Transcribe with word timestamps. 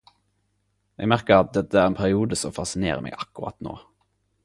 Eg 1.01 1.09
merkar 1.13 1.43
at 1.43 1.53
dette 1.59 1.81
er 1.83 1.91
ein 1.91 1.99
periode 2.01 2.41
som 2.43 2.57
fascinerer 2.59 3.07
meg 3.09 3.23
akkurat 3.27 3.63
nå. 3.69 3.81